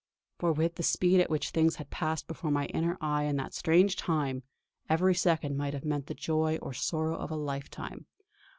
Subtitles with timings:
[0.39, 3.53] For with the speed at which things had passed before my inner eye in that
[3.53, 4.41] strange time,
[4.89, 8.07] every second might have meant the joy or sorrow of a lifetime.